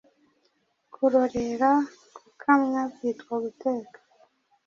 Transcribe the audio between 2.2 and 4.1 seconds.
gukamwa byitwa Guteka